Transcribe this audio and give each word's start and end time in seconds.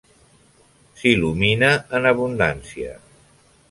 S'il·lumina 1.01 1.71
en 2.01 2.11
abundància. 2.15 3.01